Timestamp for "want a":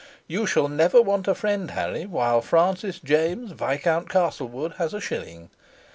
0.99-1.35